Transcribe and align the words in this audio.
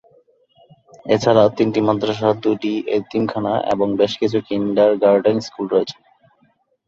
এছাড়া 1.05 1.43
তিনটি 1.57 1.79
মাদ্রাসা, 1.87 2.29
দুইটি 2.43 2.71
এতিমখানা 2.97 3.53
এবং 3.73 3.87
বেশকিছু 4.01 4.37
কিন্ডারগার্টেন 4.47 5.37
স্কুল 5.47 5.65
রয়েছে। 5.67 5.97